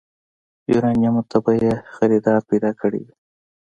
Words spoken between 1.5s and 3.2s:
يې خريدار پيدا کړی وي.